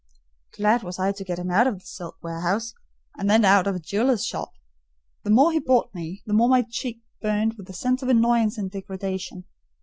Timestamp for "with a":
7.53-7.73